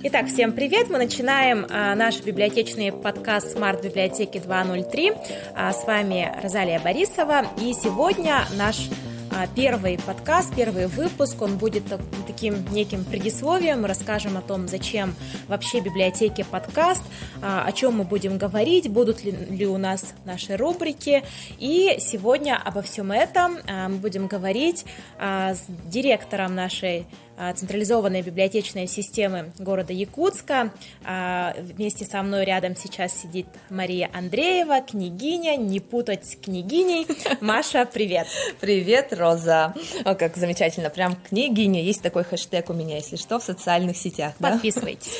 [0.00, 0.90] Итак, всем привет!
[0.90, 5.16] Мы начинаем а, наш библиотечный подкаст Smart Библиотеки 2.0.3.
[5.56, 7.46] А, с вами Розалия Борисова.
[7.60, 8.88] И сегодня наш
[9.32, 11.82] а, первый подкаст, первый выпуск, он будет
[12.28, 13.82] таким неким предисловием.
[13.82, 15.16] Мы расскажем о том, зачем
[15.48, 17.02] вообще библиотеке подкаст,
[17.42, 21.24] а, о чем мы будем говорить, будут ли, ли у нас наши рубрики.
[21.58, 24.86] И сегодня обо всем этом а, мы будем говорить
[25.18, 27.06] с директором нашей
[27.54, 30.72] централизованной библиотечной системы города Якутска.
[31.04, 37.06] А, вместе со мной рядом сейчас сидит Мария Андреева, княгиня, не путать с княгиней.
[37.40, 38.26] Маша, привет!
[38.60, 39.74] Привет, Роза!
[40.04, 41.82] О, как замечательно, прям княгиня.
[41.82, 44.34] Есть такой хэштег у меня, если что, в социальных сетях.
[44.38, 45.12] Подписывайтесь.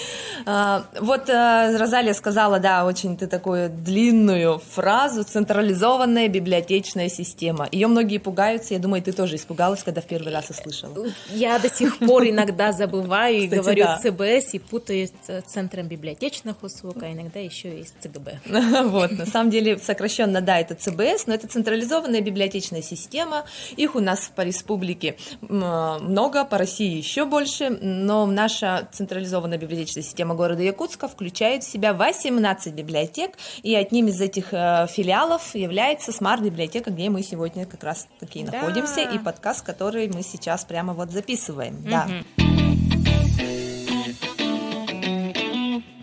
[0.44, 0.84] Да?
[1.00, 7.68] Вот Розалия сказала, да, очень ты такую длинную фразу «централизованная библиотечная система».
[7.70, 11.06] Ее многие пугаются, я думаю, ты тоже испугалась, когда в первый раз услышала.
[11.30, 13.98] Я до сих пор иногда забываю и говорю да.
[13.98, 18.40] ЦБС и путаю с Центром библиотечных услуг, а иногда еще и с ЦГБ.
[18.88, 23.44] Вот, на самом деле сокращенно, да, это ЦБС, но это централизованная библиотечная система.
[23.76, 30.34] Их у нас по республике много, по России еще больше, но наша централизованная библиотечная система
[30.34, 36.90] города Якутска включает в себя 18 библиотек, и одним из этих э, филиалов является смарт-библиотека,
[36.90, 38.52] где мы сегодня как раз таки да.
[38.52, 41.82] находимся, и подкаст, который мы сейчас прямо вот записываем.
[41.82, 41.97] Да.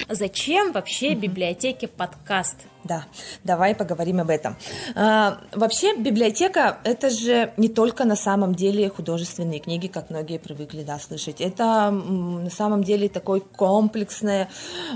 [0.10, 2.68] Зачем вообще библиотеке подкаст?
[2.86, 3.06] Да,
[3.44, 4.56] давай поговорим об этом.
[4.94, 10.84] А, вообще библиотека это же не только на самом деле художественные книги, как многие привыкли
[10.84, 11.42] да, слышать.
[11.42, 14.50] Это на самом деле такой комплексная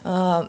[0.03, 0.47] а,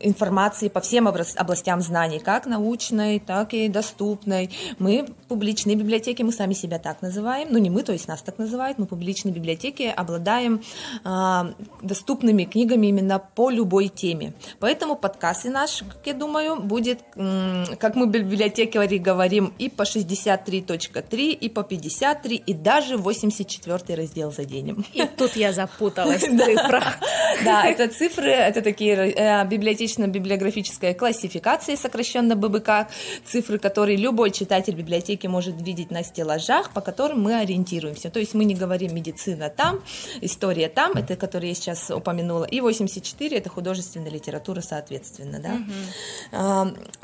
[0.00, 4.50] информации по всем областям знаний, как научной, так и доступной.
[4.78, 8.36] Мы публичные библиотеки, мы сами себя так называем, ну не мы, то есть нас так
[8.36, 10.60] называют, мы публичные библиотеки обладаем
[11.04, 14.34] а, доступными книгами именно по любой теме.
[14.60, 21.30] Поэтому подкасты наш, как я думаю, будет, как мы в библиотеке говорим, и по 63.3,
[21.30, 24.84] и по 53, и даже 84 раздел заденем.
[24.92, 26.98] И тут я запуталась в цифрах.
[27.44, 32.88] Да, это цифры, это такие э, библиотечно-библиографическая классификация, сокращенно ББК,
[33.24, 38.10] цифры, которые любой читатель библиотеки может видеть на стеллажах, по которым мы ориентируемся.
[38.10, 39.80] То есть мы не говорим медицина там,
[40.20, 45.52] история там, это которые я сейчас упомянула, и 84 это художественная литература, соответственно, да.
[45.54, 46.36] Угу.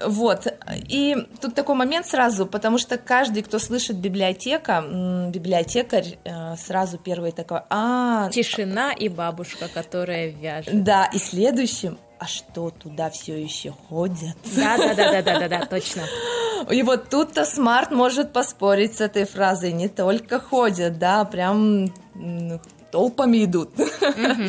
[0.04, 0.46] Вот.
[0.88, 4.84] И тут такой момент сразу, потому что каждый, кто слышит библиотека,
[5.30, 8.30] библиотекарь, э, сразу первый такой, а...
[8.30, 10.82] Тишина и бабушка, которая вяжет.
[10.82, 14.36] Да, и следующим, а что туда все еще ходят?
[14.56, 16.02] Да, да, да, да, да, да, да, точно.
[16.70, 19.72] И вот тут-то смарт может поспорить с этой фразой.
[19.72, 21.92] Не только ходят, да, прям
[22.92, 23.70] толпами идут.
[23.76, 24.48] Mm-hmm.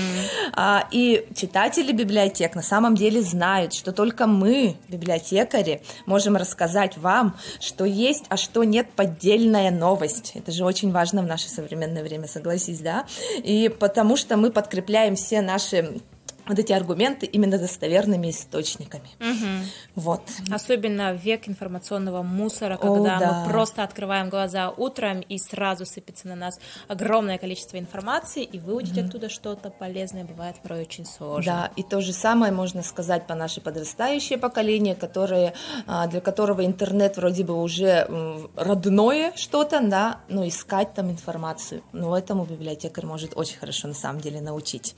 [0.53, 7.35] а, и читатели библиотек на самом деле знают, что только мы, библиотекари, можем рассказать вам,
[7.59, 10.33] что есть, а что нет поддельная новость.
[10.35, 13.05] Это же очень важно в наше современное время, согласись, да?
[13.37, 16.01] И потому что мы подкрепляем все наши
[16.47, 19.09] вот эти аргументы именно достоверными источниками.
[19.19, 19.65] Угу.
[19.95, 20.21] Вот.
[20.51, 23.43] Особенно в век информационного мусора, когда О, да.
[23.43, 28.97] мы просто открываем глаза утром и сразу сыпется на нас огромное количество информации, и выудить
[28.97, 29.07] угу.
[29.07, 31.51] оттуда что-то полезное бывает порой очень сложно.
[31.51, 35.53] Да, и то же самое можно сказать по наше подрастающее поколение, которое,
[35.87, 38.07] а, для которого интернет вроде бы уже
[38.55, 44.19] родное что-то, да, но искать там информацию, но этому библиотекарь может очень хорошо на самом
[44.19, 44.95] деле научить.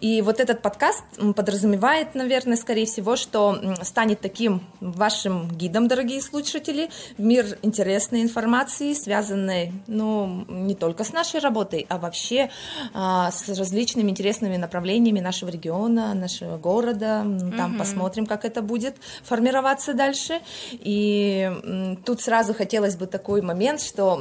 [0.00, 1.04] И вот этот подкаст
[1.36, 8.92] подразумевает, наверное, скорее всего, что станет таким вашим гидом, дорогие слушатели, в мир интересной информации,
[8.92, 12.50] связанной, ну, не только с нашей работой, а вообще
[12.92, 17.24] а, с различными интересными направлениями нашего региона, нашего города.
[17.56, 17.78] Там угу.
[17.78, 20.40] посмотрим, как это будет формироваться дальше.
[20.72, 24.20] И тут сразу хотелось бы такой момент, что,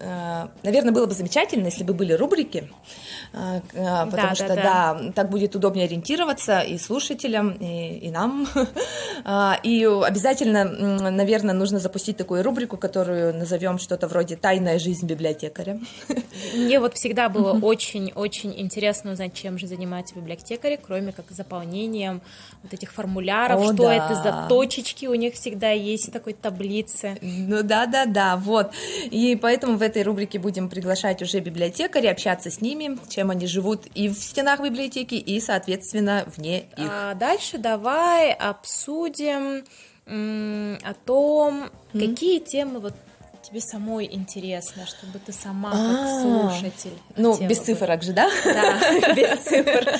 [0.00, 2.70] а, наверное, было бы замечательно, если бы были рубрики,
[3.32, 3.62] а,
[4.04, 4.62] потому да, что, да, да.
[4.94, 8.46] да, так будет удобнее удобнее ориентироваться и слушателям, и, и нам.
[9.24, 10.64] А, и обязательно,
[11.10, 15.80] наверное, нужно запустить такую рубрику, которую назовем что-то вроде «Тайная жизнь библиотекаря».
[16.54, 22.22] Мне вот всегда было очень-очень интересно узнать, чем же занимаются библиотекари, кроме как заполнением
[22.62, 23.94] вот этих формуляров, О, что да.
[23.94, 27.18] это за точечки у них всегда есть в такой таблице.
[27.20, 28.70] Ну да-да-да, вот.
[29.10, 33.86] И поэтому в этой рубрике будем приглашать уже библиотекарей, общаться с ними, чем они живут
[33.94, 36.88] и в стенах библиотеки, и, соответственно, соответственно, вне их.
[36.90, 39.64] А дальше давай обсудим
[40.06, 42.08] о том, mm.
[42.08, 42.94] какие темы вот
[43.48, 46.98] тебе самой интересно, чтобы ты сама как а, слушатель.
[47.16, 48.28] Ну, без цифрок же, да?
[48.44, 49.90] Да, без цифр.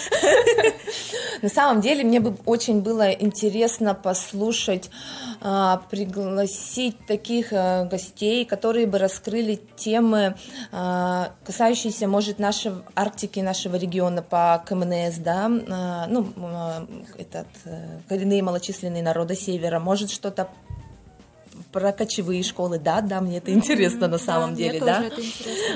[1.43, 4.91] На самом деле мне бы очень было интересно послушать,
[5.41, 10.35] а, пригласить таких а, гостей, которые бы раскрыли темы,
[10.71, 16.27] а, касающиеся, может, нашей Арктики, нашего региона по КМНС, да, ну,
[17.17, 20.49] этот, э, коренные малочисленные народы Севера, может, что-то
[21.73, 25.05] про кочевые школы, да, да, мне это интересно mm-hmm, на самом да, деле, да.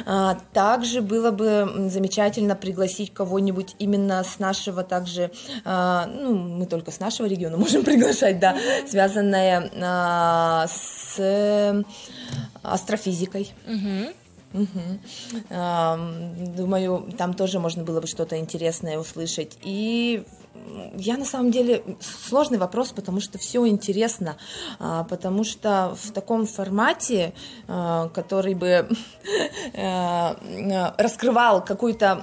[0.06, 5.30] А, также было бы замечательно пригласить кого-нибудь именно с нашего также,
[5.64, 8.88] а, ну, мы только с нашего региона можем приглашать, да, mm-hmm.
[8.88, 11.84] связанное а, с
[12.62, 13.52] астрофизикой.
[13.66, 14.14] Mm-hmm.
[14.54, 15.48] Угу.
[16.58, 19.56] Думаю, там тоже можно было бы что-то интересное услышать.
[19.62, 20.24] И
[20.94, 24.36] я на самом деле сложный вопрос, потому что все интересно,
[24.78, 27.32] а, потому что в таком формате,
[27.68, 28.88] а, который бы
[29.72, 32.22] э, раскрывал какое-то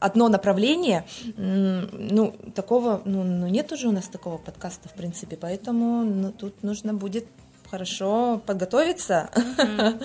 [0.00, 1.04] одно направление,
[1.36, 6.62] ну такого, ну, ну нет уже у нас такого подкаста в принципе, поэтому ну, тут
[6.62, 7.26] нужно будет
[7.70, 9.30] хорошо подготовиться.
[9.34, 10.04] Mm-hmm.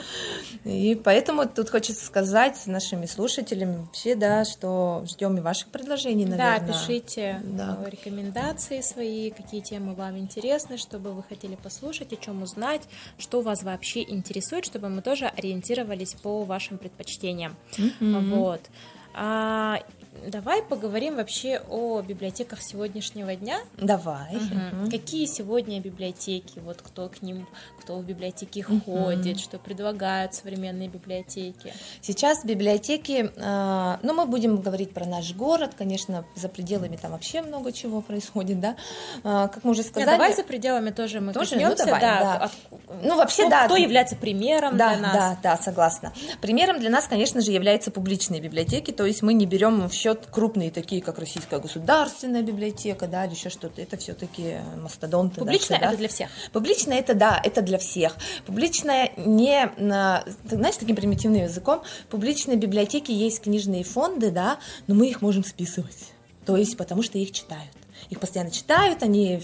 [0.65, 6.59] И поэтому тут хочется сказать нашими слушателями вообще, да, что ждем и ваших предложений, наверное.
[6.59, 7.77] Да, пишите да.
[7.85, 12.83] рекомендации свои, какие темы вам интересны, чтобы вы хотели послушать, о чем узнать,
[13.17, 17.55] что вас вообще интересует, чтобы мы тоже ориентировались по вашим предпочтениям.
[17.77, 18.29] Mm-hmm.
[18.29, 18.61] Вот.
[20.27, 23.59] Давай поговорим вообще о библиотеках сегодняшнего дня.
[23.77, 24.35] Давай.
[24.35, 24.91] Угу.
[24.91, 26.59] Какие сегодня библиотеки?
[26.59, 27.47] Вот кто к ним,
[27.79, 28.79] кто в библиотеки угу.
[28.85, 31.73] ходит, что предлагают современные библиотеки?
[32.01, 37.41] Сейчас библиотеки, э, ну мы будем говорить про наш город, конечно, за пределами там вообще
[37.41, 38.75] много чего происходит, да.
[39.23, 40.05] Э, как мы уже сказали.
[40.05, 42.19] Нет, давай за пределами тоже мы тоже, ну, давай, да.
[42.19, 42.35] да.
[42.45, 42.51] От,
[43.03, 43.65] ну вообще кто, да.
[43.65, 45.13] Кто является примером да, для нас?
[45.13, 46.13] Да, да, согласна.
[46.39, 50.27] Примером для нас, конечно же, являются публичные библиотеки, то есть мы не берем в счет
[50.29, 55.39] крупные такие, как Российская государственная библиотека, да, или еще что-то, это все-таки мастодонты.
[55.39, 56.29] Публичная да, это для всех.
[56.51, 58.17] Публичная это да, это для всех.
[58.45, 65.21] Публичная не, знаешь, таким примитивным языком, публичные библиотеки есть книжные фонды, да, но мы их
[65.21, 66.11] можем списывать.
[66.45, 67.71] То есть потому что их читают
[68.13, 69.41] их постоянно читают, они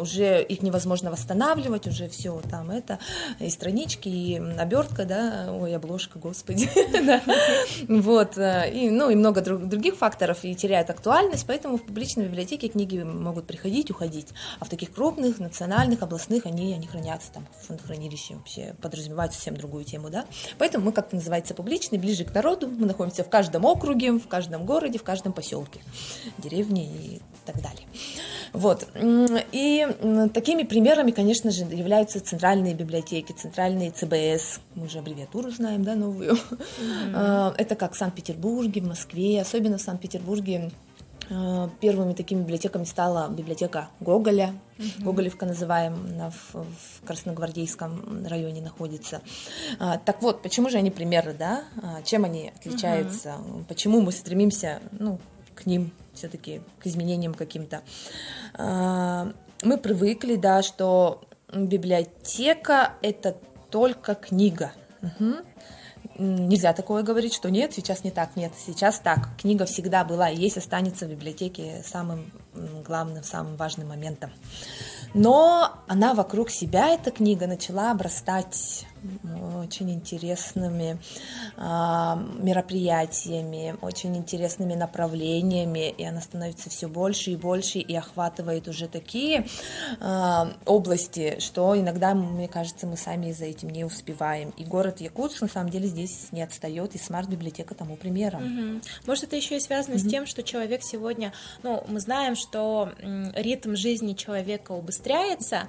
[0.00, 2.98] уже их невозможно восстанавливать, уже все там это,
[3.38, 6.70] и странички, и обертка, да, ой, обложка, господи,
[7.88, 12.68] вот, э, и, ну, и много других факторов, и теряют актуальность, поэтому в публичной библиотеке
[12.68, 14.28] книги могут приходить, уходить,
[14.60, 19.56] а в таких крупных, национальных, областных они, они хранятся там в фондохранилище, вообще подразумевают совсем
[19.56, 20.24] другую тему, да,
[20.58, 24.64] поэтому мы, как называется, публичный, ближе к народу, мы находимся в каждом округе, в каждом
[24.64, 25.80] городе, в каждом поселке,
[26.38, 27.86] деревне и так далее.
[28.52, 28.88] Вот.
[29.52, 29.86] И
[30.32, 34.60] такими примерами, конечно же, являются центральные библиотеки, центральные ЦБС.
[34.74, 36.36] Мы уже аббревиатуру знаем, да, новую.
[36.36, 37.54] Mm-hmm.
[37.58, 40.70] Это как в Санкт-Петербурге, в Москве, особенно в Санкт-Петербурге
[41.28, 45.02] а, Первыми такими библиотеками стала библиотека Гоголя, uh-huh.
[45.02, 49.22] Гоголевка называем, она в, в Красногвардейском районе находится.
[49.78, 51.64] А, так вот, почему же они примеры, да?
[52.04, 53.30] Чем они отличаются?
[53.30, 53.64] Uh-huh.
[53.66, 55.18] Почему мы стремимся, ну,
[55.54, 57.82] к ним все-таки к изменениям каким-то.
[58.54, 59.32] А,
[59.62, 61.22] мы привыкли, да, что
[61.52, 63.36] библиотека это
[63.70, 64.72] только книга.
[65.02, 65.34] Угу.
[66.18, 69.28] Нельзя такое говорить, что нет, сейчас не так, нет, сейчас так.
[69.38, 72.32] Книга всегда была и есть, останется в библиотеке самым
[72.86, 74.30] главным, самым важным моментом.
[75.14, 78.86] Но она вокруг себя, эта книга, начала обрастать
[79.62, 80.98] очень интересными
[81.56, 88.88] а, мероприятиями, очень интересными направлениями, и она становится все больше и больше и охватывает уже
[88.88, 89.46] такие
[90.00, 94.50] а, области, что иногда, мне кажется, мы сами за этим не успеваем.
[94.56, 98.42] И город Якутск на самом деле здесь не отстает, и смарт-библиотека тому примером.
[98.42, 98.80] Угу.
[99.06, 100.04] Может, это еще и связано угу.
[100.04, 101.32] с тем, что человек сегодня,
[101.62, 102.90] ну, мы знаем, что
[103.34, 104.95] ритм жизни человека убыстряется,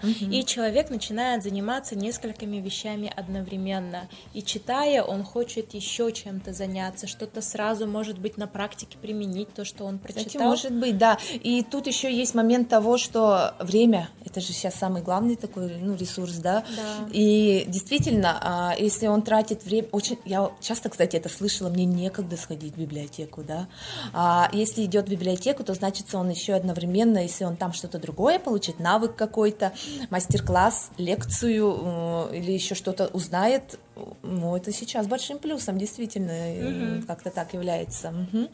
[0.01, 0.31] угу.
[0.31, 4.07] и человек начинает заниматься несколькими вещами одновременно.
[4.33, 9.65] И читая, он хочет еще чем-то заняться, что-то сразу, может быть, на практике применить то,
[9.65, 10.25] что он прочитал.
[10.25, 11.17] Кстати, может быть, да.
[11.33, 15.95] И тут еще есть момент того, что время, это же сейчас самый главный такой ну,
[15.95, 16.63] ресурс, да?
[16.75, 17.09] Да.
[17.11, 22.37] И действительно, а, если он тратит время, очень, я часто, кстати, это слышала, мне некогда
[22.37, 23.67] сходить в библиотеку, да.
[24.13, 28.39] А если идет в библиотеку, то значит, он еще одновременно, если он там что-то другое
[28.39, 29.73] получит, навык какой-то,
[30.09, 33.79] мастер-класс, лекцию э, или еще что-то узнает,
[34.23, 37.07] ну, это сейчас большим плюсом, действительно, угу.
[37.07, 38.09] как-то так является.
[38.09, 38.47] Угу.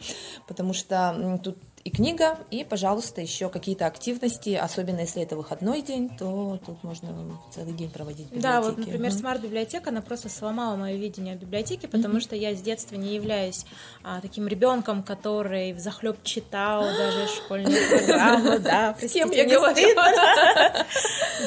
[0.47, 6.09] Потому что тут и книга, и, пожалуйста, еще какие-то активности, особенно если это выходной день,
[6.17, 10.95] то тут можно целый день проводить в Да, вот, например, смарт-библиотека, она просто сломала мое
[10.95, 12.21] видение библиотеки, потому mm-hmm.
[12.21, 13.65] что я с детства не являюсь
[14.01, 19.87] а, таким ребенком, который в захлеб читал даже школьные программы, да, с кем я говорю.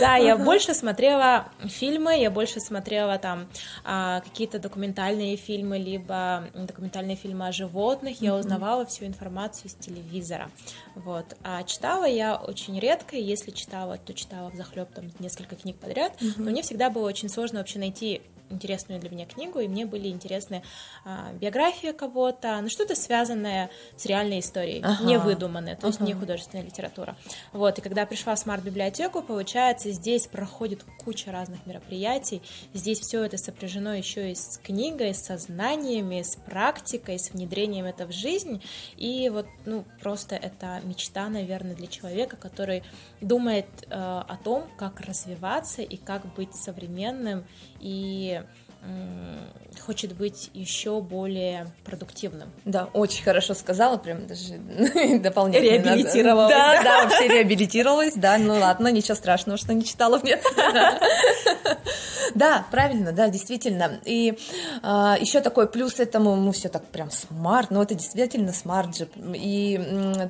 [0.01, 3.47] Да, я больше смотрела фильмы, я больше смотрела там
[3.85, 10.26] а, какие-то документальные фильмы, либо документальные фильмы о животных, я узнавала всю информацию с телевизора
[10.27, 10.51] телевизора.
[10.95, 11.37] Вот.
[11.43, 16.13] А читала я очень редко, если читала, то читала в захлеб там несколько книг подряд,
[16.21, 16.35] mm-hmm.
[16.39, 20.09] но мне всегда было очень сложно вообще найти интересную для меня книгу, и мне были
[20.09, 20.63] интересны
[21.05, 25.05] а, биография кого-то, ну что-то связанное с реальной историей, ага.
[25.05, 26.07] не выдуманное, то есть ага.
[26.07, 27.17] не художественная литература.
[27.53, 33.37] Вот, и когда пришла в смарт-библиотеку, получается, здесь проходит куча разных мероприятий, здесь все это
[33.37, 38.63] сопряжено еще и с книгой, с знаниями, с практикой, с внедрением это в жизнь,
[38.97, 42.83] и вот, ну, просто это мечта, наверное, для человека, который
[43.21, 47.45] думает э, о том, как развиваться и как быть современным
[47.81, 48.43] и
[49.87, 52.51] хочет быть еще более продуктивным.
[52.65, 54.59] Да, очень хорошо сказала, прям даже
[55.21, 55.71] дополнительно.
[55.71, 56.51] Реабилитировалась.
[56.51, 60.43] Да, да, вообще реабилитировалась, да, ну ладно, ничего страшного, что не читала в нет.
[62.35, 63.99] Да, правильно, да, действительно.
[64.05, 64.39] И
[64.83, 69.09] а, еще такой плюс этому, ну, все так прям smart, но это действительно smart же.
[69.35, 69.81] И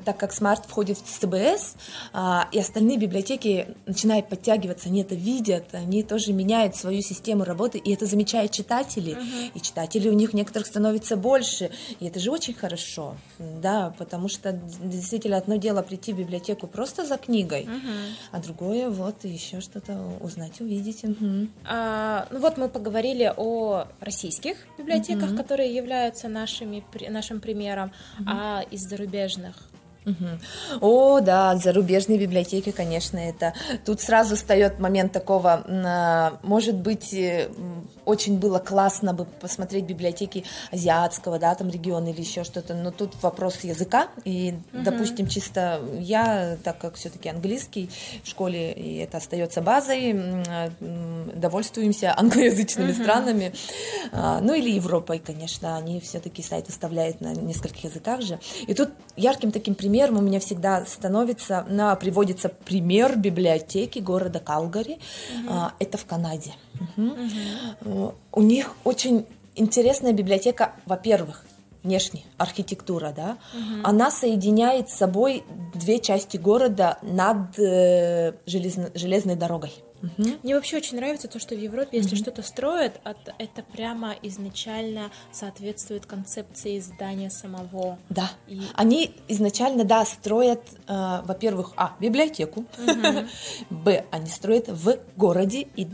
[0.05, 1.75] так как smart входит в ЦБС,
[2.13, 7.79] а, и остальные библиотеки начинают подтягиваться, они это видят, они тоже меняют свою систему работы,
[7.79, 8.07] и это
[8.49, 9.53] читатели, uh-huh.
[9.55, 14.53] и читателей у них некоторых становится больше, и это же очень хорошо, да, потому что
[14.53, 18.13] действительно одно дело прийти в библиотеку просто за книгой, uh-huh.
[18.33, 21.05] а другое вот еще что-то узнать, увидеть.
[21.05, 21.49] Uh-huh.
[21.65, 25.37] А, ну вот мы поговорили о российских библиотеках, угу.
[25.37, 28.29] которые являются нашими, нашим примером, угу.
[28.29, 29.57] а из зарубежных
[30.07, 30.81] Угу.
[30.83, 33.55] О, да, зарубежные библиотеки, конечно, это.
[33.85, 37.49] Тут сразу встает момент такого, а, может быть, э,
[38.05, 43.21] очень было классно бы посмотреть библиотеки азиатского, да, там региона или еще что-то, но тут
[43.21, 44.85] вопрос языка, и, угу.
[44.85, 47.91] допустим, чисто я, так как все-таки английский
[48.23, 50.15] в школе, и это остается базой,
[50.49, 50.71] а,
[51.35, 53.03] довольствуемся англоязычными угу.
[53.03, 53.53] странами,
[54.13, 58.39] а, ну или Европой, конечно, они все-таки сайт выставляют на нескольких языках же.
[58.69, 64.41] И тут ярким таким примером примером у меня всегда становится, на, приводится пример библиотеки города
[64.41, 64.93] Калгари.
[64.93, 65.49] Угу.
[65.49, 66.53] А, это в Канаде.
[66.97, 67.13] Угу.
[67.85, 68.15] Угу.
[68.33, 69.25] У них очень
[69.55, 71.47] интересная библиотека, во-первых,
[71.83, 73.81] внешне, архитектура, да, угу.
[73.85, 79.73] она соединяет с собой две части города над э, железно, железной дорогой.
[80.03, 80.29] Угу.
[80.43, 82.23] Мне вообще очень нравится то, что в Европе, если угу.
[82.23, 83.01] что-то строят,
[83.39, 87.99] это прямо изначально соответствует концепции здания самого.
[88.09, 88.31] Да.
[88.47, 88.61] И...
[88.75, 93.27] Они изначально, да, строят, э, во-первых, а, библиотеку, угу.
[93.71, 95.89] б, они строят в городе и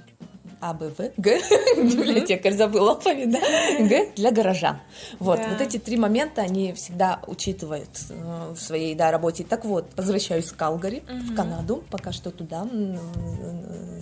[0.63, 1.41] а, Б, В, Г,
[1.77, 3.41] библиотекарь забыл алфавит, да?
[3.81, 4.79] Г для горожан.
[5.19, 9.43] Вот, вот эти три момента они всегда учитывают э, в своей да, работе.
[9.43, 12.65] Так вот, возвращаюсь в Калгари, в Канаду, пока что туда,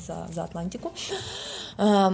[0.07, 0.93] за, за Атлантику.
[1.79, 2.11] Э,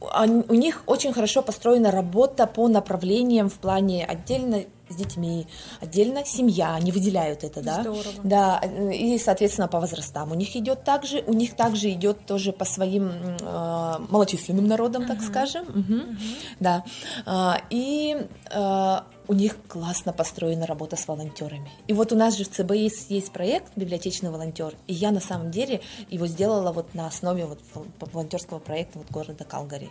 [0.00, 5.46] у них очень хорошо построена работа по направлениям в плане отдельно с детьми,
[5.80, 7.80] отдельно семья, они выделяют это, да?
[7.80, 8.02] Здорово.
[8.22, 8.58] Да,
[8.92, 13.10] и, соответственно, по возрастам у них идет также, у них также идет тоже по своим
[13.40, 15.08] э, малочисленным народам, uh-huh.
[15.08, 15.78] так скажем, угу.
[15.78, 16.16] Uh-huh.
[16.60, 16.84] да,
[17.26, 18.16] а, и
[18.50, 21.70] э, у них классно построена работа с волонтерами.
[21.86, 25.20] И вот у нас же в ЦБ есть, есть проект «Библиотечный волонтер», и я на
[25.20, 27.60] самом деле его сделала вот на основе вот
[28.00, 29.90] волонтерского проекта вот города Калгари,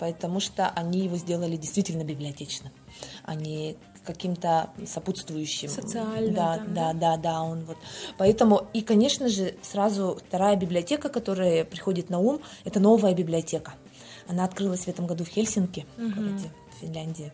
[0.00, 2.72] потому что они его сделали действительно библиотечно,
[3.24, 5.68] они каким-то сопутствующим.
[5.68, 6.34] Социальным.
[6.34, 7.76] Да, там, да, да, да, да, он вот.
[8.16, 13.74] Поэтому, и, конечно же, сразу вторая библиотека, которая приходит на ум, это новая библиотека.
[14.26, 16.08] Она открылась в этом году в Хельсинки, угу.
[16.08, 16.50] городе
[16.80, 17.32] Финляндии.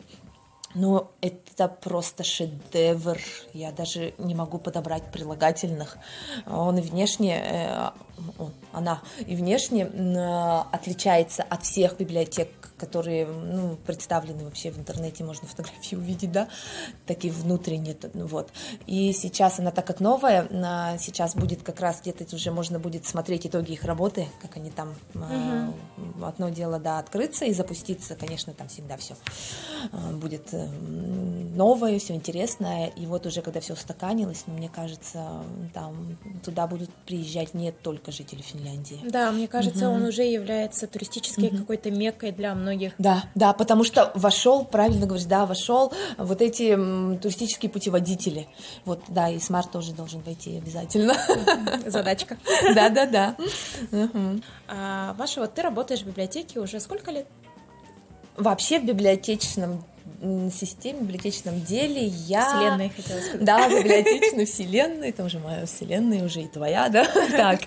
[0.74, 3.18] Но это просто шедевр.
[3.52, 5.98] Я даже не могу подобрать прилагательных.
[6.46, 7.90] Он и внешне, э,
[8.38, 9.86] он, она и внешне
[10.72, 16.48] отличается от всех библиотек, которые ну, представлены вообще в интернете, можно фотографии увидеть, да,
[17.06, 18.50] такие внутренние, ну, вот.
[18.86, 20.48] И сейчас она, так как новая,
[20.98, 24.94] сейчас будет как раз где-то уже можно будет смотреть итоги их работы, как они там,
[25.14, 26.24] угу.
[26.24, 29.14] одно дело, да, открыться и запуститься, конечно, там всегда все
[30.12, 30.66] будет э,
[31.54, 36.90] новое, все интересное, и вот уже когда все устаканилось, ну, мне кажется, там туда будут
[37.06, 39.00] приезжать не только жители Финляндии.
[39.04, 39.96] Да, мне кажется, угу.
[39.96, 41.58] он уже является туристической угу.
[41.58, 42.92] какой-то меккой для многих многих.
[42.98, 48.48] Да, да, потому что вошел, правильно говоришь, да, вошел вот эти м, туристические путеводители.
[48.84, 51.14] Вот, да, и смарт тоже должен войти обязательно.
[51.86, 52.36] Задачка.
[52.74, 53.36] Да, да, да.
[54.68, 57.26] А, Маша, вот ты работаешь в библиотеке уже сколько лет?
[58.36, 59.84] Вообще в библиотечном
[60.50, 62.42] системе, в библиотечном деле я...
[62.46, 63.44] Вселенной, хотела сказать.
[63.44, 67.04] Да, библиотечной вселенной, там же моя вселенная уже и твоя, да?
[67.30, 67.60] Так,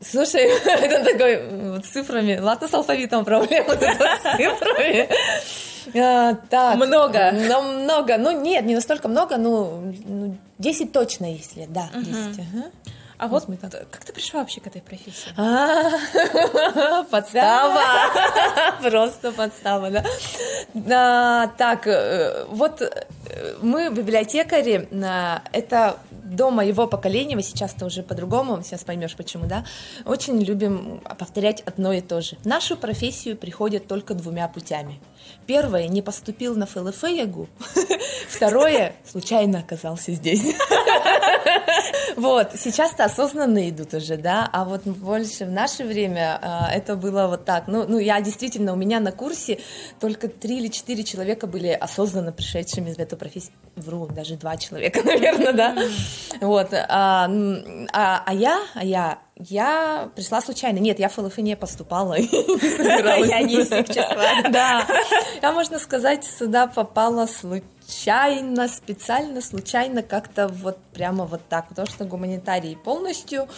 [0.00, 5.08] слушай, это такой вот цифрами, ладно, с алфавитом проблема, с цифрами.
[5.94, 6.76] А, Так.
[6.76, 7.32] Много.
[7.32, 11.26] Ну, много, ну нет, не настолько много, ну, ну, 10 точно
[11.56, 12.14] лет, да, 10.
[12.38, 12.70] ага.
[13.20, 13.72] А вот мы так.
[13.90, 15.30] как ты пришла вообще к этой профессии?
[15.36, 15.90] А,
[17.10, 17.82] Подстава.
[18.82, 20.04] Просто подстава, да.
[20.90, 22.88] А, Так, э, вот э,
[23.60, 29.66] мы, библиотекари, а, это до моего поколения, мы сейчас-то уже по-другому, сейчас поймешь почему, да,
[30.06, 32.36] очень любим повторять одно и то же.
[32.36, 34.98] В нашу профессию приходят только двумя путями.
[35.46, 37.48] Первое, не поступил на ФЛФ ЯГУ.
[38.28, 40.42] Второе, случайно оказался здесь.
[42.20, 47.28] Вот, сейчас-то осознанно идут уже, да, а вот больше в наше время а, это было
[47.28, 47.66] вот так.
[47.66, 49.60] Ну, ну, я действительно, у меня на курсе
[50.00, 53.54] только три или четыре человека были осознанно пришедшими в эту профессию.
[53.74, 55.76] Вру, даже два человека, наверное, да.
[56.42, 57.30] Вот, а,
[57.94, 60.78] а, а я, а я, я пришла случайно.
[60.78, 62.18] Нет, я в ФЛФ не поступала.
[62.18, 63.70] Я не из.
[64.50, 64.86] Да,
[65.40, 67.64] я, можно сказать, сюда попала случайно,
[68.68, 73.48] специально, случайно, как-то вот прямо вот так, потому что гуманитарий полностью,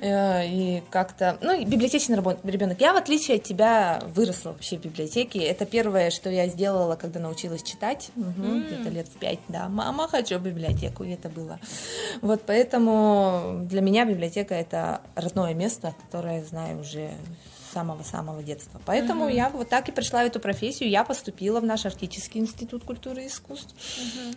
[0.00, 2.80] э, и как-то, ну, и библиотечный ребенок.
[2.80, 5.40] Я, в отличие от тебя, выросла вообще в библиотеке.
[5.40, 9.68] Это первое, что я сделала, когда научилась читать, Мгм, где-то лет в пять, да.
[9.68, 11.58] Мама, хочу в библиотеку, и это было.
[12.22, 17.10] Вот поэтому для меня библиотека это родное место, которое я знаю уже
[17.70, 18.80] с самого-самого детства.
[18.84, 20.90] Поэтому я вот так и пришла в эту профессию.
[20.90, 23.74] Я поступила в наш Арктический институт культуры и искусств.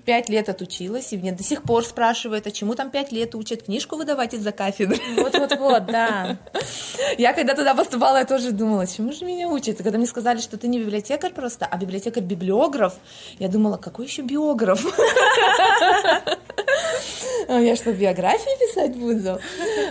[0.05, 3.63] Пять лет отучилась, и мне до сих пор спрашивают, а чему там пять лет учат?
[3.63, 4.99] Книжку выдавать из-за кафедры?
[5.17, 6.37] Вот-вот-вот, да.
[7.17, 9.79] Я когда туда поступала, я тоже думала, чему же меня учат?
[9.79, 12.95] И когда мне сказали, что ты не библиотекарь просто, а библиотекарь-библиограф,
[13.39, 14.85] я думала, какой еще биограф?
[17.47, 19.39] А Я что, биографии писать буду?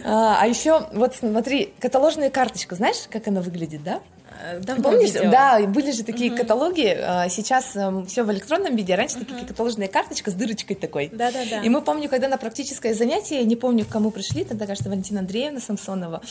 [0.05, 4.01] А а еще, вот смотри, каталожная карточка, знаешь, как она выглядит, да?
[4.43, 5.31] Э, Давно Помнишь, видела.
[5.31, 7.77] да, были же такие каталоги, а, сейчас
[8.09, 11.11] все в электронном виде, раньше такие каталожная карточка с дырочкой такой.
[11.13, 11.61] Да-да-да.
[11.61, 14.89] И мы помню, когда на практическое занятие, я не помню, к кому пришли, тогда, кажется,
[14.89, 16.23] Валентина Андреевна Самсонова,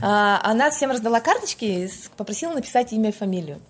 [0.00, 3.60] она всем раздала карточки, и попросила написать имя и фамилию.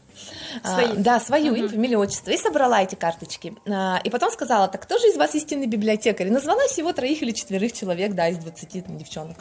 [0.63, 0.97] А, Свои.
[0.97, 2.31] да, свою, имя, фамилию, отчество.
[2.31, 3.55] И собрала эти карточки.
[3.69, 6.27] А, И потом сказала, так кто же из вас истинный библиотекарь?
[6.27, 9.37] И назвала всего троих или четверых человек, да, из 20 там, девчонок.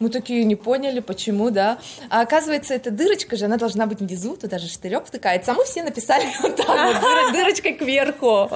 [0.00, 1.78] Мы такие не поняли, почему, да.
[2.10, 5.52] А оказывается, эта дырочка же, она должна быть внизу, туда же штырек втыкается.
[5.52, 8.48] А мы все написали вот так вот, дыр- дырочкой кверху.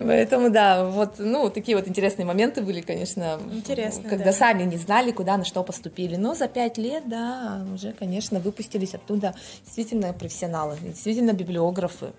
[0.00, 3.38] Поэтому, да, вот, ну, такие вот интересные моменты были, конечно.
[3.52, 4.32] Интересно, Когда да.
[4.32, 6.16] сами не знали, куда, на что поступили.
[6.16, 9.34] Но за пять лет, да, уже, конечно, выпустились оттуда
[9.64, 12.12] действительно профессионалы, действительно библиографы.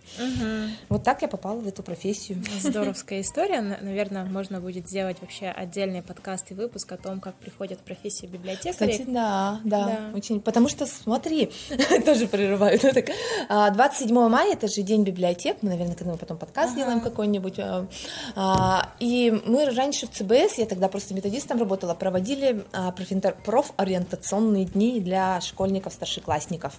[0.89, 2.41] Вот так я попала в эту профессию.
[2.61, 3.61] Здоровская история.
[3.61, 8.29] Наверное, можно будет сделать вообще отдельный подкаст и выпуск о том, как приходят в профессию
[8.31, 8.73] библиотекарей.
[8.93, 10.17] Кстати, да, да, Да.
[10.17, 10.39] очень.
[10.41, 11.51] Потому что, смотри,
[12.05, 12.79] тоже прерываю.
[12.81, 13.09] да, так,
[13.49, 15.57] а, 27 мая это же день библиотек.
[15.61, 17.59] Мы, наверное, к этому потом подкаст сделаем какой-нибудь.
[17.59, 17.87] а,
[18.35, 22.63] а, И мы раньше в ЦБС, я тогда просто методистом работала, проводили
[23.45, 26.73] профориентационные дни для школьников, старшеклассников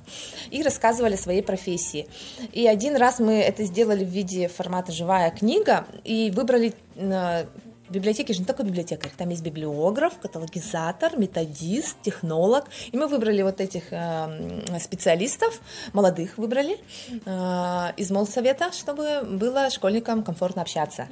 [0.50, 2.06] и рассказывали о своей профессии.
[2.52, 7.46] И один раз мы это сделали в виде формата живая книга и выбрали а,
[7.88, 12.64] в библиотеке же не только библиотекарь, там есть библиограф, каталогизатор, методист, технолог.
[12.92, 15.60] И мы выбрали вот этих э, специалистов,
[15.92, 16.78] молодых выбрали
[17.24, 21.08] э, из молсовета, чтобы было школьникам комфортно общаться.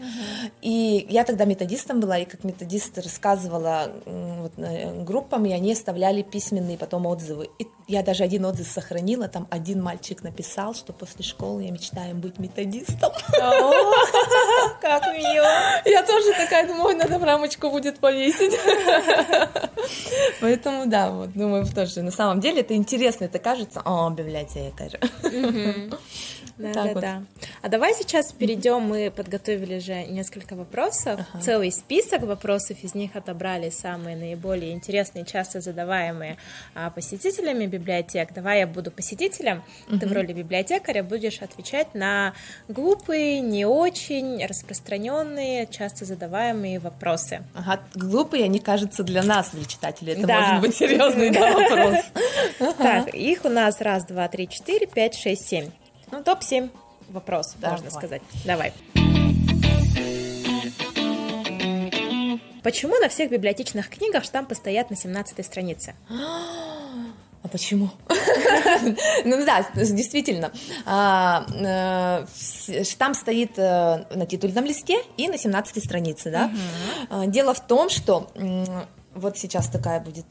[0.63, 6.23] И я тогда методистом была, и как методист рассказывала вот, э, группам, и они оставляли
[6.23, 7.49] письменные потом отзывы.
[7.59, 12.17] И я даже один отзыв сохранила, там один мальчик написал, что после школы я мечтаю
[12.17, 13.13] быть методистом.
[14.81, 15.49] Как мило.
[15.85, 18.59] Я тоже такая думаю, «Ой, надо в рамочку будет повесить.
[20.41, 24.99] Поэтому, да, вот, думаю, тоже, на самом деле это интересно, это кажется, о, библиотекарь.
[26.59, 27.01] Да, да, вот.
[27.01, 27.23] да.
[27.61, 31.43] А давай сейчас перейдем, мы подготовили же несколько вопросов, ага.
[31.43, 36.39] целый список вопросов, из них отобрали самые наиболее интересные, часто задаваемые
[36.75, 38.33] а, посетителями библиотек.
[38.33, 39.99] Давай я буду посетителем, угу.
[39.99, 42.33] ты в роли библиотекаря будешь отвечать на
[42.69, 47.43] глупые, не очень распространенные, часто задаваемые вопросы.
[47.55, 50.41] Ага, глупые, они кажутся для нас, для читателей, это да.
[50.41, 52.05] может быть серьезный вопрос.
[52.79, 55.71] Так, их у нас раз, два, три, четыре, пять, шесть, семь.
[56.11, 56.71] Ну, топ-7
[57.09, 57.77] вопросов, Давай.
[57.77, 58.23] можно сказать.
[58.45, 58.73] Давай.
[62.63, 65.95] Почему на всех библиотечных книгах штампы стоят на 17 странице?
[67.43, 67.91] А почему?
[69.25, 70.51] ну да, действительно.
[70.85, 71.47] А,
[72.69, 76.51] э, штамп стоит э, на титульном листе и на 17 странице, да.
[77.09, 78.33] А, дело в том, что
[79.15, 80.27] вот сейчас такая будет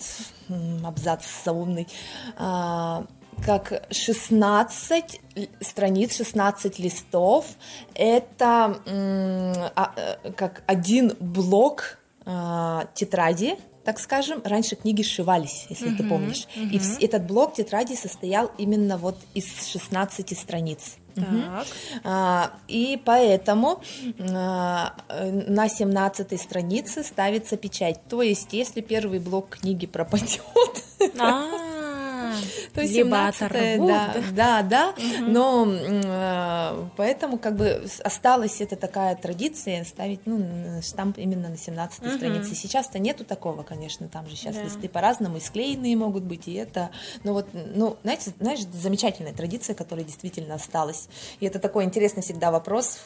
[0.84, 1.88] абзац заумный
[2.36, 3.06] а,
[3.44, 5.22] как 16
[5.62, 7.46] страниц, 16 листов.
[7.94, 15.98] Это а, э, как один блок а, тетради, так скажем, раньше книги сшивались, если uh-huh,
[15.98, 16.48] ты помнишь.
[16.56, 17.00] Uh-huh.
[17.00, 20.96] И этот блок тетради состоял именно вот из 16 страниц.
[21.14, 21.68] Так.
[22.04, 23.82] А, и поэтому
[24.20, 28.02] а, на 17 странице ставится печать.
[28.10, 30.42] То есть, если первый блок книги пропадет,
[32.74, 33.88] то Либо оторвут.
[33.88, 34.90] Да, да, да.
[34.90, 35.32] Угу.
[35.32, 42.02] Но э, поэтому как бы осталась эта такая традиция ставить ну, штамп именно на 17
[42.02, 42.10] угу.
[42.12, 42.56] странице.
[42.56, 44.64] Сейчас-то нету такого, конечно, там же сейчас да.
[44.64, 46.90] листы по-разному, и склеенные могут быть, и это.
[47.24, 51.08] Но вот, ну, знаете, знаешь, замечательная традиция, которая действительно осталась.
[51.40, 52.98] И это такой интересный всегда вопрос,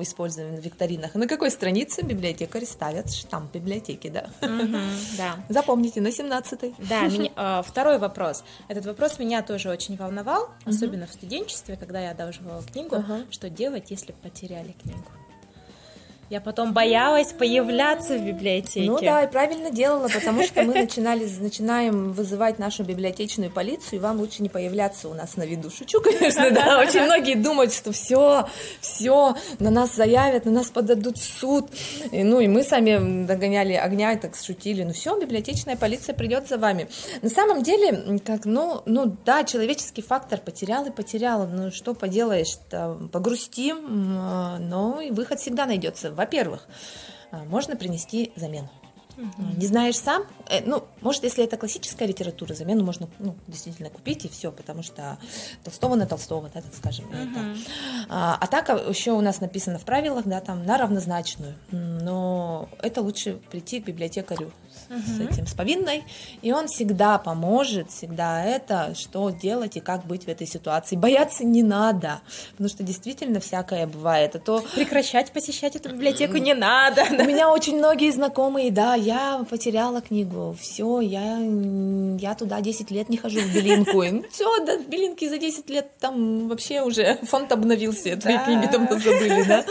[0.00, 1.14] используемый в викторинах.
[1.14, 4.30] На какой странице библиотекари ставят штамп библиотеки, да?
[4.40, 4.78] Угу,
[5.16, 5.36] да.
[5.48, 8.44] Запомните, на 17 Да, меня, э, второй вопрос.
[8.72, 10.70] Этот вопрос меня тоже очень волновал, uh-huh.
[10.70, 13.30] особенно в студенчестве, когда я одалживала книгу, uh-huh.
[13.30, 15.10] что делать, если потеряли книгу.
[16.32, 18.90] Я потом боялась появляться в библиотеке.
[18.90, 24.02] Ну да, и правильно делала, потому что мы начинали, начинаем вызывать нашу библиотечную полицию, и
[24.02, 25.68] вам лучше не появляться у нас на виду.
[25.68, 26.80] Шучу, конечно, да.
[26.88, 28.48] Очень многие думают, что все,
[28.80, 31.68] все, на нас заявят, на нас подадут в суд.
[32.10, 34.84] И, ну и мы сами догоняли огня и так шутили.
[34.84, 36.88] Ну все, библиотечная полиция придет за вами.
[37.20, 41.46] На самом деле, как, ну, ну да, человеческий фактор потерял и потерял.
[41.46, 42.56] Ну что поделаешь,
[43.12, 44.16] погрустим,
[44.70, 46.68] но и выход всегда найдется во-первых,
[47.30, 48.70] а, можно принести замену.
[49.16, 49.58] Угу.
[49.58, 54.24] Не знаешь сам, э, ну, может, если это классическая литература, замену можно ну, действительно купить
[54.24, 55.18] и все, потому что
[55.64, 57.06] Толстого на Толстого, да, так скажем.
[57.06, 57.14] Угу.
[57.14, 57.56] Это.
[58.08, 62.68] А, а так а, еще у нас написано в правилах, да, там на равнозначную, но
[62.80, 64.52] это лучше прийти к библиотекарю
[64.88, 66.04] с этим, с повинной,
[66.42, 70.96] и он всегда поможет, всегда это, что делать и как быть в этой ситуации.
[70.96, 72.20] Бояться не надо,
[72.52, 74.36] потому что действительно всякое бывает.
[74.36, 74.64] А то...
[74.74, 77.04] Прекращать посещать эту библиотеку не надо.
[77.10, 81.38] У меня очень многие знакомые, да, я потеряла книгу, все, я,
[82.18, 84.02] я туда 10 лет не хожу в Белинку.
[84.02, 88.66] Ну, все, да, в Белинке за 10 лет там вообще уже фонд обновился, твои книги
[88.66, 89.64] там забыли, да.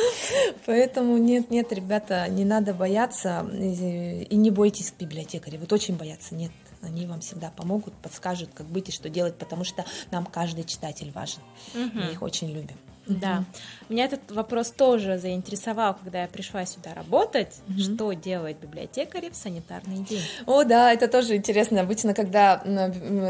[0.66, 5.58] Поэтому нет, нет, ребята, не надо бояться и не бойтесь библиотекари.
[5.58, 9.64] Вот очень боятся, нет, они вам всегда помогут, подскажут, как быть и что делать, потому
[9.64, 11.42] что нам каждый читатель важен.
[11.76, 11.92] Угу.
[11.94, 12.78] Мы их очень любим.
[13.08, 13.44] Да.
[13.90, 17.60] Меня этот вопрос тоже заинтересовал, когда я пришла сюда работать.
[17.68, 17.80] Угу.
[17.80, 20.22] Что делать библиотекари в санитарный день?
[20.46, 21.82] О, да, это тоже интересно.
[21.82, 22.62] Обычно, когда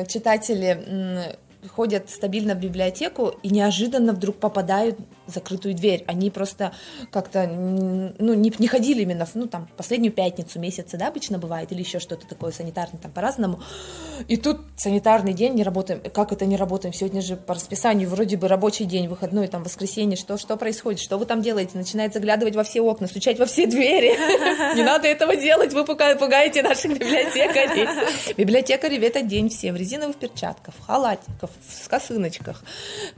[0.08, 1.36] читатели
[1.68, 5.00] ходят стабильно в библиотеку и неожиданно вдруг попадают
[5.32, 6.04] закрытую дверь.
[6.08, 6.74] Они просто
[7.12, 11.72] как-то ну, не, не ходили именно в, ну, там, последнюю пятницу месяца, да, обычно бывает,
[11.72, 13.60] или еще что-то такое санитарное, там по-разному.
[14.28, 16.02] И тут санитарный день, не работаем.
[16.14, 16.94] Как это не работаем?
[16.94, 20.18] Сегодня же по расписанию вроде бы рабочий день, выходной, там, воскресенье.
[20.18, 21.00] Что, что происходит?
[21.00, 21.78] Что вы там делаете?
[21.78, 24.12] Начинает заглядывать во все окна, стучать во все двери.
[24.76, 27.88] Не надо этого делать, вы пугаете наших библиотекарей.
[28.38, 32.64] Библиотекари в этот день все в резиновых перчатках, в халатиках, в косыночках,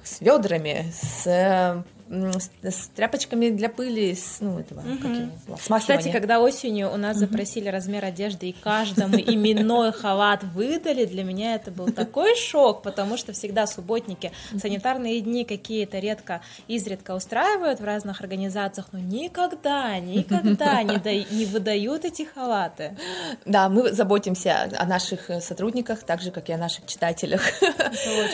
[0.03, 4.97] с ведрами, с э, с, с тряпочками для пыли, с, ну, этого, угу.
[5.01, 7.25] как его, Кстати, когда осенью у нас угу.
[7.25, 13.17] запросили размер одежды, и каждому именной халат выдали, для меня это был такой шок, потому
[13.17, 20.83] что всегда субботники, санитарные дни какие-то редко, изредка устраивают в разных организациях, но никогда, никогда
[20.83, 22.97] не, да, не выдают эти халаты.
[23.45, 27.41] Да, мы заботимся о наших сотрудниках, так же, как и о наших читателях.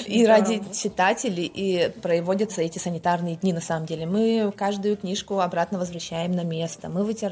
[0.05, 0.39] И здорово.
[0.39, 3.53] ради читателей и проводятся эти санитарные дни.
[3.59, 4.05] На самом деле.
[4.05, 6.87] Мы каждую книжку обратно возвращаем на место.
[6.87, 7.31] Мы вытер,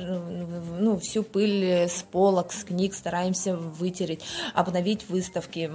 [0.78, 5.72] ну, всю пыль с полок, с книг стараемся вытереть, обновить выставки,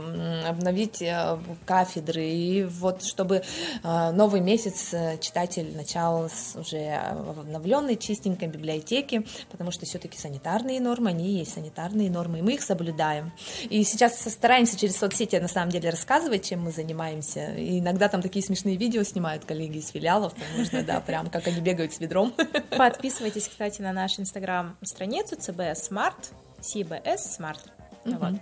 [0.47, 2.29] обновить э, кафедры.
[2.29, 3.43] И вот чтобы
[3.83, 10.83] э, новый месяц э, читатель начал с уже обновленной чистенькой библиотеки, потому что все-таки санитарные
[10.83, 13.33] нормы, они есть санитарные нормы, и мы их соблюдаем.
[13.71, 17.55] И сейчас стараемся через соцсети на самом деле рассказывать, чем мы занимаемся.
[17.55, 21.61] И иногда там такие смешные видео снимают коллеги из филиалов, можно, да, прям как они
[21.61, 22.33] бегают с ведром.
[22.77, 27.59] Подписывайтесь, кстати, на наш инстаграм-страницу CBS Smart, CBS Smart.
[28.05, 28.19] Mm-hmm.
[28.19, 28.41] Вот.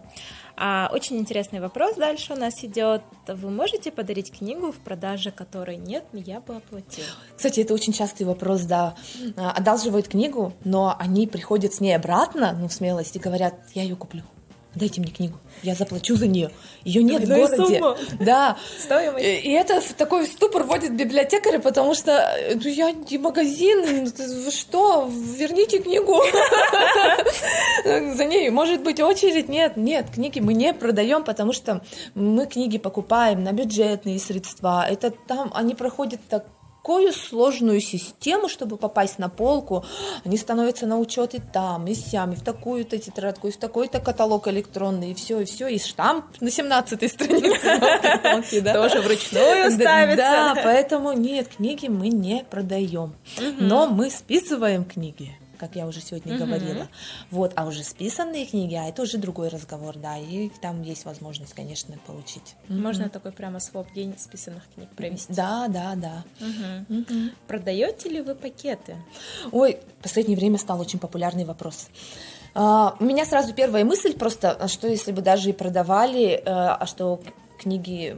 [0.57, 3.03] А, очень интересный вопрос дальше у нас идет.
[3.27, 7.07] Вы можете подарить книгу, в продаже которой нет, я бы оплатила?
[7.37, 8.95] Кстати, это очень частый вопрос, да.
[9.37, 13.97] А, одалживают книгу, но они приходят с ней обратно, ну, в смелости, говорят, я ее
[13.97, 14.23] куплю
[14.75, 16.51] дайте мне книгу, я заплачу за нее.
[16.85, 17.79] Ее нет Двойная в городе.
[17.79, 17.97] Сумма.
[18.21, 18.57] Да.
[18.79, 19.25] Стоимость.
[19.25, 25.11] И это в такой ступор вводит библиотекаря, потому что ну, я не магазин, вы что,
[25.37, 26.23] верните книгу.
[27.85, 29.49] За ней может быть очередь.
[29.49, 31.83] Нет, нет, книги мы не продаем, потому что
[32.15, 34.87] мы книги покупаем на бюджетные средства.
[34.89, 36.45] Это там они проходят так
[36.81, 39.85] такую сложную систему, чтобы попасть на полку,
[40.25, 44.01] они становятся на учет и там, и сям, и в такую-то тетрадку, и в такой-то
[44.01, 48.73] каталог электронный, и все, и все, и штамп на 17-й странице.
[48.73, 50.17] Тоже вручную ставится.
[50.17, 53.15] Да, поэтому нет, книги мы не продаем,
[53.59, 56.47] но мы списываем книги как я уже сегодня угу.
[56.47, 56.89] говорила.
[57.31, 61.53] Вот, а уже списанные книги, а это уже другой разговор, да, и там есть возможность,
[61.53, 62.57] конечно, получить.
[62.69, 63.11] Можно угу.
[63.11, 65.33] такой прямо своп день списанных книг провести.
[65.35, 66.25] Да, да, да.
[66.41, 67.01] Угу.
[67.01, 67.31] Угу.
[67.47, 68.97] Продаете ли вы пакеты?
[69.53, 71.89] Ой, в последнее время стал очень популярный вопрос.
[72.53, 76.77] Uh, у меня сразу первая мысль просто, а что если бы даже и продавали, uh,
[76.81, 77.21] а что
[77.61, 78.17] книги,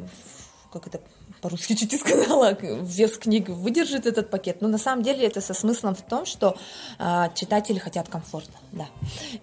[0.73, 1.01] как это
[1.43, 4.63] по-русски чуть не сказала, вес книг выдержит этот пакет.
[4.63, 6.57] Но на самом деле это со смыслом в том, что
[6.99, 8.87] э, читатели хотят комфорта, да.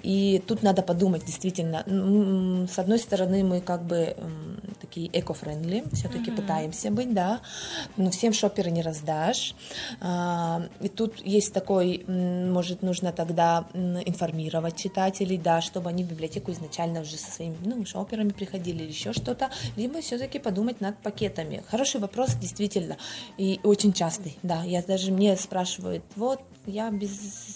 [0.01, 1.83] И тут надо подумать, действительно,
[2.67, 4.29] с одной стороны мы как бы э,
[4.81, 6.35] такие эко-френдли, все-таки mm-hmm.
[6.35, 7.41] пытаемся быть, да,
[7.97, 9.53] но всем шоперы не раздашь.
[10.01, 16.51] Э, и тут есть такой, может, нужно тогда информировать читателей, да, чтобы они в библиотеку
[16.51, 21.63] изначально уже со своими, ну, шоперами приходили или еще что-то, либо все-таки подумать над пакетами.
[21.69, 22.97] Хорошо хороший вопрос, действительно,
[23.37, 24.63] и очень частый, да.
[24.63, 27.11] Я даже мне спрашивают, вот я без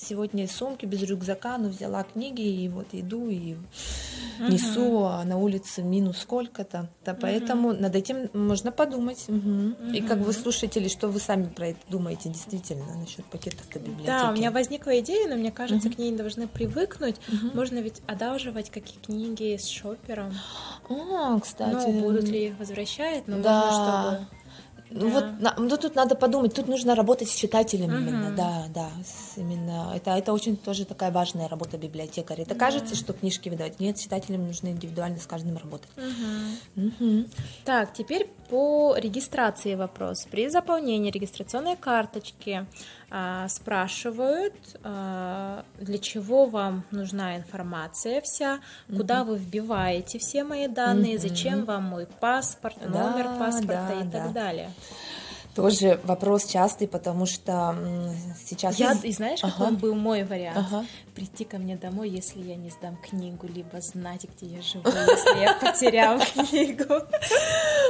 [0.07, 3.55] сегодня сумки, без рюкзака, но взяла книги и вот иду и
[4.39, 4.51] uh-huh.
[4.51, 6.89] несу, а на улице минус сколько-то.
[7.05, 9.25] Да, поэтому над этим можно подумать.
[9.27, 9.37] Угу.
[9.37, 9.95] Uh-huh.
[9.95, 14.07] И как вы слушатели, что вы сами про это думаете действительно насчет пакетов до библиотеки?
[14.07, 15.95] Да, у меня возникла идея, но мне кажется, uh-huh.
[15.95, 17.15] к ней должны привыкнуть.
[17.27, 17.55] Uh-huh.
[17.55, 20.33] Можно ведь одалживать какие книги с шопером.
[20.89, 21.89] О, кстати.
[21.89, 23.65] Ну, будут ли их возвращать, но да.
[23.65, 24.42] можно, чтобы
[24.93, 25.25] ну вот,
[25.57, 28.01] ну тут надо подумать, тут нужно работать с читателем uh-huh.
[28.01, 28.89] именно, да, да,
[29.35, 32.43] именно это это очень тоже такая важная работа библиотекаря.
[32.43, 32.59] Это да.
[32.59, 35.89] кажется, что книжки выдавать, нет, читателям нужно индивидуально с каждым работать.
[35.95, 36.91] Uh-huh.
[36.99, 37.29] Uh-huh.
[37.65, 40.27] Так, теперь по регистрации вопрос.
[40.29, 42.67] При заполнении регистрационной карточки
[43.47, 51.65] спрашивают, а, для чего вам нужна информация вся, куда вы вбиваете все мои данные, зачем
[51.65, 54.29] вам мой паспорт, номер да, паспорта да, и так да.
[54.29, 54.71] далее.
[55.55, 57.75] Тоже вопрос частый, потому что
[58.47, 58.77] сейчас...
[58.77, 59.53] Я, и знаешь, ага.
[59.53, 60.57] какой был мой вариант?
[60.57, 60.85] Ага.
[61.13, 65.41] Прийти ко мне домой, если я не сдам книгу, либо знать, где я живу, если
[65.41, 67.05] я потерял книгу.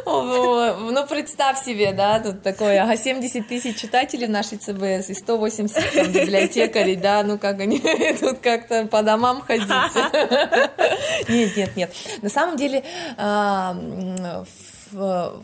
[0.05, 6.09] Ну, представь себе, да, тут такое, ага, 70 тысяч читателей в нашей ЦБС и 180
[6.09, 7.79] библиотекарей, да, ну как они
[8.19, 9.63] тут как-то по домам ходить.
[11.29, 11.95] Нет, нет, нет.
[12.21, 12.83] На самом деле,
[13.17, 13.75] а,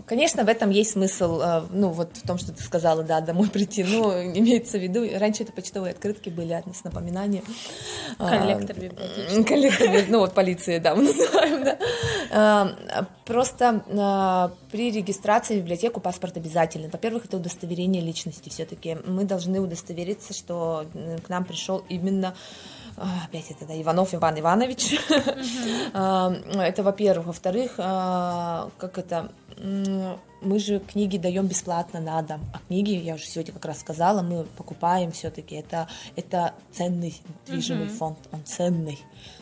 [0.05, 3.49] конечно, в этом есть смысл, э, ну, вот в том, что ты сказала, да, домой
[3.53, 7.43] прийти, ну, имеется в виду, раньше это почтовые открытки были с напоминанием.
[8.17, 9.43] Коллектор а, библиотечный.
[9.43, 11.77] Коллектор, ну, вот полиции, да, мы называем, да.
[12.31, 16.89] А, просто а, при регистрации в библиотеку паспорт обязательно.
[16.91, 18.97] Во-первых, это удостоверение личности все-таки.
[19.05, 20.85] Мы должны удостовериться, что
[21.25, 22.35] к нам пришел именно
[23.25, 24.99] опять это да, Иванов Иван Иванович.
[25.93, 27.27] Это, во-первых.
[27.27, 29.31] Во-вторых, как это
[30.41, 34.21] мы же книги даем бесплатно на дом, а книги, я уже сегодня как раз сказала,
[34.21, 35.55] мы покупаем все-таки.
[35.55, 37.97] Это, это ценный движимый uh-huh.
[37.97, 38.99] фонд, он ценный.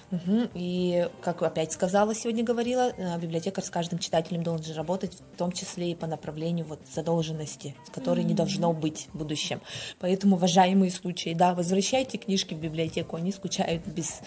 [0.10, 0.50] Угу.
[0.54, 5.52] И, как опять сказала, сегодня говорила, э, библиотекарь с каждым читателем должен работать, в том
[5.52, 9.62] числе и по направлению вот задолженности, которой mm не должно быть в будущем.
[10.00, 14.20] Поэтому, уважаемые случаи, да, возвращайте книжки в библиотеку, они скучают без...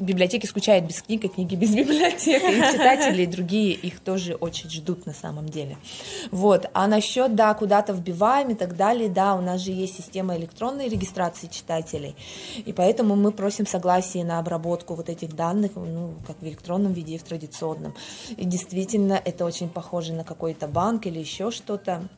[0.00, 2.44] Библиотеки скучают без книг, а книги без библиотеки.
[2.44, 5.73] И читатели, и другие их тоже очень ждут на самом деле.
[5.74, 6.30] Далее.
[6.30, 6.66] Вот.
[6.72, 10.88] А насчет, да, куда-то вбиваем и так далее, да, у нас же есть система электронной
[10.88, 12.16] регистрации читателей,
[12.64, 17.14] и поэтому мы просим согласие на обработку вот этих данных, ну, как в электронном виде
[17.14, 17.94] и в традиционном.
[18.36, 22.08] И действительно, это очень похоже на какой-то банк или еще что-то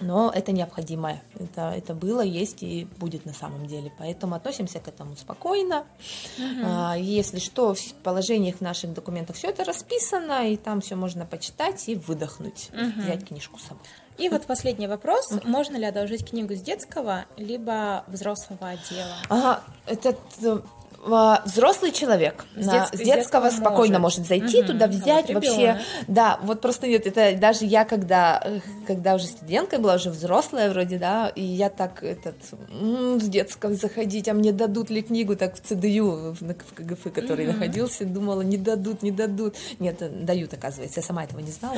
[0.00, 1.22] но это необходимое.
[1.38, 3.92] Это, это было, есть и будет на самом деле.
[3.98, 5.84] Поэтому относимся к этому спокойно.
[6.38, 7.00] Угу.
[7.00, 11.88] Если что, в положениях в наших документах все это расписано, и там все можно почитать
[11.88, 13.02] и выдохнуть, угу.
[13.02, 13.84] взять книжку с собой.
[14.16, 15.32] И вот последний вопрос.
[15.44, 19.16] Можно ли одолжить книгу с детского, либо взрослого отдела?
[19.28, 20.60] Ага, этот э,
[21.04, 22.44] взрослый человек.
[22.56, 25.80] С, на, с детского спокойно может, может зайти угу, туда взять вот вообще.
[26.08, 26.38] да.
[26.42, 28.42] Вот просто нет это даже я когда
[28.86, 32.36] когда уже студенткой была уже взрослая вроде да и я так этот
[32.70, 35.36] м-м, с детского заходить а мне дадут ли книгу?
[35.36, 37.52] Так в ЦДЮ в, в КГФ который угу.
[37.52, 41.76] находился думала не дадут не дадут нет дают оказывается я сама этого не знала.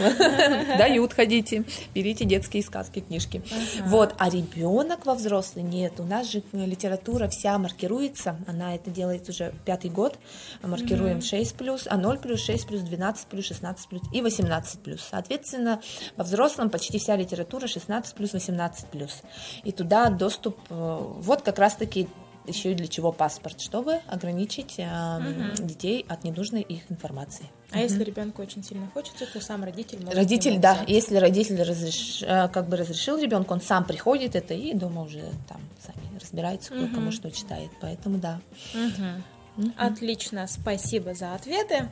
[0.78, 3.42] Дают ходите берите детские сказки книжки.
[3.86, 9.15] Вот а ребенок во взрослый нет у нас же литература вся маркируется она это делает
[9.16, 10.18] делает уже пятый год,
[10.62, 11.22] маркируем mm-hmm.
[11.22, 15.00] 6 плюс, а 0 плюс, 6 плюс, 12 плюс, 16 плюс и 18 плюс.
[15.10, 15.80] Соответственно,
[16.16, 19.22] во взрослом почти вся литература 16 плюс, 18 плюс.
[19.64, 22.08] И туда доступ, э, вот как раз-таки
[22.46, 25.66] еще и для чего паспорт, чтобы ограничить э, угу.
[25.66, 27.46] детей от ненужной их информации.
[27.72, 30.14] А если ребенку очень сильно хочется, то сам родитель может.
[30.14, 30.88] Родитель, да, взять.
[30.88, 35.32] если родитель разреш, э, как бы разрешил ребенку, он сам приходит это и дома уже
[35.48, 36.94] там сами разбирается, кто угу.
[36.94, 38.40] кому что читает, поэтому да.
[38.74, 39.72] Угу.
[39.76, 41.88] Отлично, спасибо за ответы.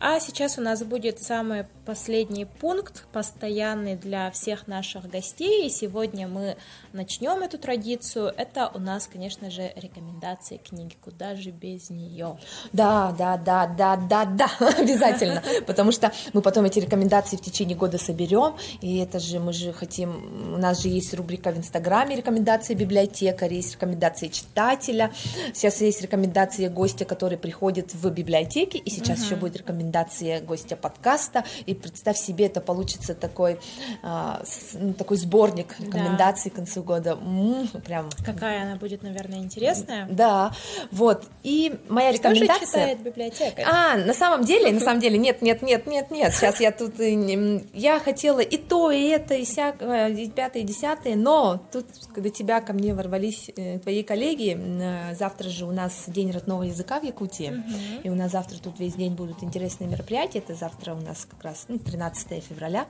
[0.00, 5.66] А сейчас у нас будет самый последний пункт, постоянный для всех наших гостей.
[5.66, 6.56] И сегодня мы
[6.92, 8.32] начнем эту традицию.
[8.36, 10.94] Это у нас, конечно же, рекомендации книги.
[11.02, 12.38] Куда же без нее?
[12.72, 15.42] Да, да, да, да, да, да, обязательно.
[15.66, 18.54] Потому что мы потом эти рекомендации в течение года соберем.
[18.80, 20.54] И это же мы же хотим...
[20.54, 25.12] У нас же есть рубрика в Инстаграме рекомендации библиотекаря, есть рекомендации читателя.
[25.54, 28.76] Сейчас есть рекомендации гостя, который приходит в библиотеки.
[28.76, 33.58] И сейчас еще будет рекомендация рекомендации гостя подкаста, и представь себе, это получится такой,
[34.02, 34.42] а,
[34.74, 36.54] ну, такой сборник рекомендаций да.
[36.54, 37.10] к концу года.
[37.12, 38.10] М-м, прям.
[38.24, 40.06] Какая она будет, наверное, интересная.
[40.10, 40.52] Да,
[40.92, 41.24] вот.
[41.42, 42.56] И моя Что рекомендация...
[42.56, 43.62] Что читает библиотека?
[43.66, 46.94] А, на самом деле, на самом деле, нет, нет, нет, нет, нет, сейчас я тут...
[46.98, 52.30] Я хотела и то, и это, и всякое, и пятое, и десятое, но тут, когда
[52.30, 57.00] тебя ко мне ворвались э, твои коллеги, э, завтра же у нас День родного языка
[57.00, 58.02] в Якутии, угу.
[58.02, 61.26] и у нас завтра тут весь день будут интересные интересное мероприятие, это завтра у нас
[61.28, 62.86] как раз ну, 13 февраля.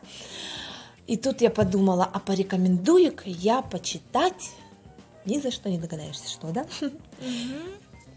[1.07, 4.53] И тут я подумала, а порекомендую-ка я почитать,
[5.25, 6.67] ни за что не догадаешься, что, да?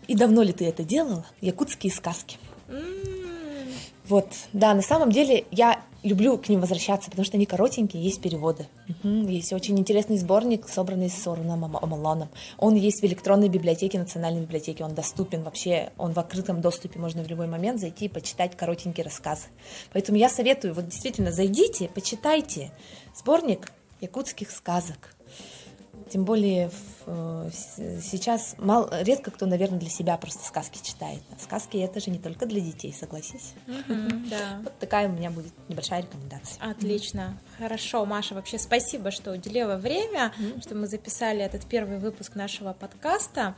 [0.07, 1.25] И давно ли ты это делала?
[1.41, 2.37] Якутские сказки.
[4.07, 8.21] Вот, да, на самом деле я люблю к ним возвращаться, потому что они коротенькие, есть
[8.21, 8.67] переводы.
[8.89, 9.27] Угу.
[9.27, 12.29] Есть очень интересный сборник, собранный с Соруном Амалоном.
[12.57, 17.23] Он есть в электронной библиотеке, национальной библиотеке, он доступен вообще, он в открытом доступе, можно
[17.23, 19.47] в любой момент зайти и почитать коротенький рассказ.
[19.93, 22.71] Поэтому я советую, вот действительно, зайдите, почитайте
[23.15, 25.15] сборник якутских сказок.
[26.11, 26.69] Тем более
[27.05, 27.49] э,
[28.01, 31.21] сейчас мало, редко кто, наверное, для себя просто сказки читает.
[31.31, 33.53] А сказки это же не только для детей, согласись.
[33.65, 34.59] Mm-hmm, да.
[34.61, 36.61] Вот такая у меня будет небольшая рекомендация.
[36.69, 37.39] Отлично.
[37.57, 40.61] Хорошо, Маша, вообще спасибо, что уделила время, mm-hmm.
[40.61, 43.55] что мы записали этот первый выпуск нашего подкаста.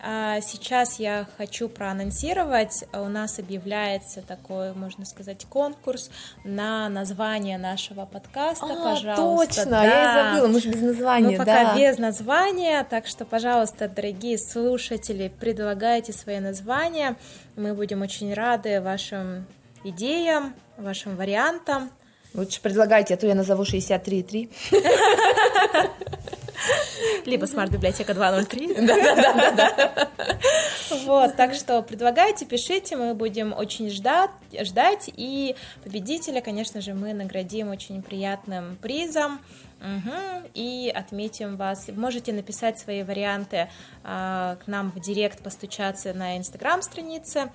[0.00, 2.84] А сейчас я хочу проанонсировать.
[2.92, 6.10] У нас объявляется такой, можно сказать, конкурс
[6.44, 8.66] на название нашего подкаста.
[8.66, 9.54] А, пожалуйста.
[9.56, 9.84] Точно, да.
[9.84, 11.30] я и забыла, мы же без названия.
[11.30, 11.76] Мы пока да.
[11.76, 17.16] без названия, так что, пожалуйста, дорогие слушатели, предлагайте свои названия.
[17.56, 19.46] Мы будем очень рады вашим
[19.84, 21.90] идеям, вашим вариантам.
[22.34, 24.50] Лучше предлагайте, а то я назову 63,3.
[27.24, 28.74] Либо смарт-библиотека 203.
[28.86, 30.08] Да-да-да.
[31.04, 37.12] Вот, так что предлагайте, пишите, мы будем очень ждать, ждать, и победителя, конечно же, мы
[37.14, 39.40] наградим очень приятным призом.
[39.80, 41.88] Угу, и отметим вас.
[41.94, 43.68] Можете написать свои варианты
[44.02, 47.50] а, к нам в директ, постучаться на инстаграм-странице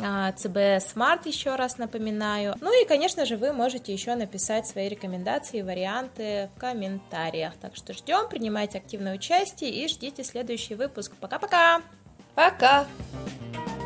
[0.00, 2.54] ЦБ Smart, еще раз напоминаю.
[2.60, 7.54] Ну и, конечно же, вы можете еще написать свои рекомендации, варианты в комментариях.
[7.60, 11.12] Так что ждем, принимайте активное участие и ждите следующий выпуск.
[11.20, 11.82] Пока-пока!
[12.34, 12.82] Пока!
[12.82, 12.86] -пока.
[13.64, 13.79] Пока.